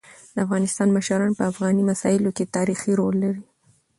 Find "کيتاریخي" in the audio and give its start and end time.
2.37-2.91